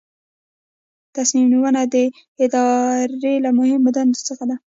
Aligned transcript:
تصمیم 1.15 1.47
نیونه 1.51 1.81
د 1.93 1.95
ادارې 2.45 3.33
له 3.45 3.49
مهمو 3.59 3.89
دندو 3.95 4.19
څخه 4.27 4.43
ده. 4.49 4.55